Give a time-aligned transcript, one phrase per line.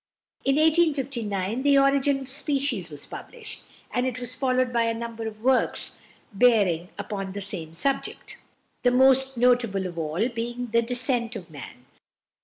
[0.45, 5.27] In 1859 the "Origin of Species" was published, and it was followed by a number
[5.27, 6.01] of works
[6.33, 8.39] bearing upon the same subject,
[8.81, 11.85] the most notable of all being the "Descent of Man."